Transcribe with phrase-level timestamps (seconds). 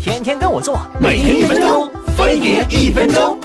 [0.00, 3.38] 天天跟我做，每天一分钟，分别一分钟。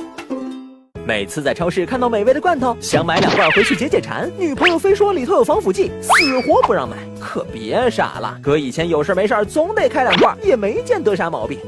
[1.06, 6.14] 每次在超市看到美味的罐头，想买两罐回去解解馋，女朋友非说里头有防腐剂，死
[6.48, 6.96] 活不让买。
[7.20, 11.60] 可别傻了，哥以前有事没事总得开两罐，也没见得啥毛病。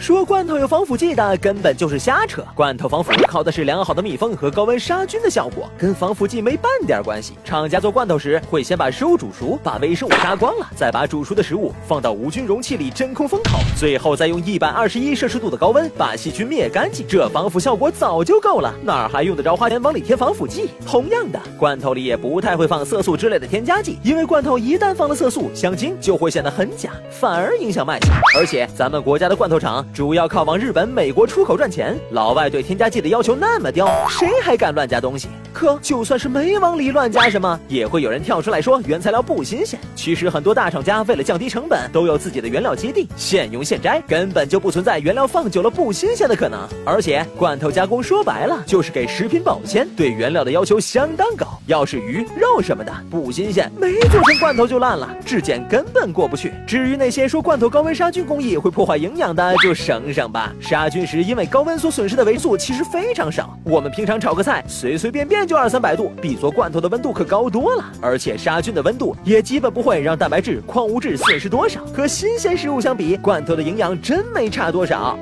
[0.00, 7.34] 说罐头有防腐剂的根本就是瞎扯，罐头防腐靠的是良好的密封和高温杀菌的效果，跟防腐剂没半点关系。
[7.44, 20.70] 厂家做罐头时会先把食物煮熟，把微生物杀光了，再把煮熟的食物放到无菌容器里真空封口，最后再用一百二十一摄氏度的高温把细菌灭干净，这防腐效果早就够了，哪儿还用得着花钱往里添防腐剂？
[20.86, 28.10] 同样的，罐头里也不太会放色素之类的添加剂，因为罐头一旦放了色素，香精就会显得很假，反而影响卖相。
[28.38, 29.84] 而且咱们国家的罐头厂。
[29.92, 35.28] 主要靠往日本、美国出口赚钱，老外对添加剂的要求那么刁，谁还敢乱加东西？
[35.60, 39.78] 可就算是没往里乱加什么，也会有人跳出来说原材料不新鲜。
[39.94, 46.66] 其实很多大厂家为了降低成本，都有自己的原料基地，现用现摘，根本就不存在原料放久了不新鲜的可能。
[46.86, 51.46] 而且罐头加工说白了就是给食品保鲜，对原料的要求相当高。
[51.66, 56.54] 要是鱼肉什么的不新鲜，没做成罐头就烂了，质检根本过不去。
[56.66, 60.54] 至于那些说罐头高温杀菌工艺会破坏营养的，就省省吧。
[60.58, 65.49] 杀菌时因为高温所损失的维生素其实非常少，我们平常炒个菜随随便便。
[65.50, 71.84] 就二三百度，比做罐头的温度可高多了，而且杀菌的温度也基本不会让蛋白质、矿物质损失多少。
[71.86, 75.18] 和新鲜食物相比，罐头的营养真没差多少。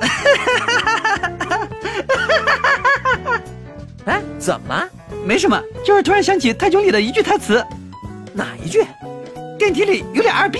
[4.06, 4.88] 哎，怎么了？
[5.24, 7.64] 没什么，就是突然想起泰囧里的一句台词，
[8.32, 8.84] 哪一句？
[9.56, 10.58] 电梯里有俩二逼。